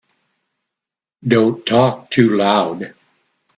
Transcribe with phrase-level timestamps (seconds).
[1.27, 2.95] Don't talk too loud.